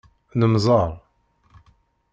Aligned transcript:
Nemmẓer. 0.39 0.91